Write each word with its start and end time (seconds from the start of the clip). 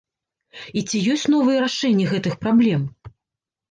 І 0.81 0.83
ці 0.89 1.03
ёсць 1.17 1.27
новыя 1.35 1.61
рашэнні 1.67 2.11
гэтых 2.17 2.33
праблем? 2.45 2.93